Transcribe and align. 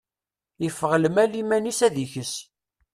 Iffeɣ 0.67 0.91
lmal 1.03 1.31
iman-is 1.41 1.79
ad 1.87 1.95
ikes. 2.05 2.33